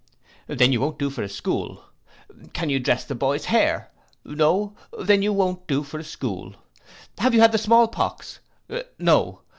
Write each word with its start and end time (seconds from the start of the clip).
Then 0.47 0.71
you 0.73 0.81
won't 0.81 0.97
do 0.97 1.11
for 1.11 1.21
a 1.21 1.29
school. 1.29 1.83
Can 2.53 2.71
you 2.71 2.79
dress 2.79 3.05
the 3.05 3.13
boys 3.13 3.45
hair? 3.45 3.91
No. 4.25 4.75
Then 4.99 5.21
you 5.21 5.31
won't 5.31 5.67
do 5.67 5.83
for 5.83 5.99
a 5.99 6.03
school. 6.03 6.55
Have 7.19 7.35
you 7.35 7.39
had 7.41 7.51
the 7.51 7.59
small 7.59 7.87
pox? 7.87 8.39
No. 8.97 9.41